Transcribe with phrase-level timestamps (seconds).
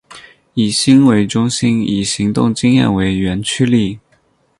[0.55, 3.99] 以心为中心以行动经验为原驱力。